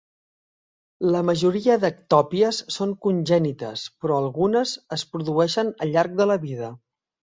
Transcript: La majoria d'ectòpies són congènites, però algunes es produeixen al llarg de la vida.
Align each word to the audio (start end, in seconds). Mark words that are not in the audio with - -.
La 1.15 1.19
majoria 1.29 1.75
d'ectòpies 1.83 2.61
són 2.77 2.95
congènites, 3.07 3.83
però 4.05 4.17
algunes 4.23 4.73
es 4.99 5.05
produeixen 5.15 5.71
al 5.87 5.95
llarg 5.97 6.17
de 6.23 6.29
la 6.33 6.39
vida. 6.49 6.73